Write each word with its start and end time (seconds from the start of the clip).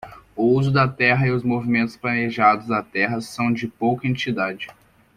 O 0.35 0.43
uso 0.55 0.71
da 0.71 0.87
terra 0.87 1.27
e 1.27 1.31
os 1.31 1.43
movimentos 1.43 1.95
planejados 1.95 2.65
da 2.67 2.81
terra 2.81 3.21
são 3.21 3.53
de 3.53 3.67
pouca 3.67 4.07
entidade. 4.07 4.67